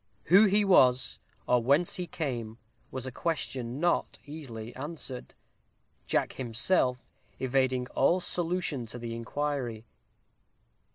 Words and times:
Who 0.33 0.45
he 0.45 0.65
was, 0.65 1.19
or 1.45 1.61
whence 1.61 1.97
he 1.97 2.07
came, 2.07 2.57
was 2.89 3.05
a 3.05 3.11
question 3.11 3.79
not 3.79 4.17
easily 4.25 4.75
answered 4.75 5.35
Jack, 6.07 6.33
himself, 6.33 6.97
evading 7.39 7.85
all 7.89 8.19
solution 8.19 8.87
to 8.87 8.97
the 8.97 9.13
inquiry. 9.15 9.85